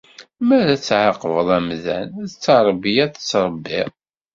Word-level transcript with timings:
Mi 0.47 0.55
ara 0.59 0.75
tɛaqbeḍ 0.87 1.49
amdan, 1.57 2.07
d 2.27 2.29
tterbiya 2.31 3.05
i 3.09 3.09
t-tettṛebbiḍ. 3.09 3.89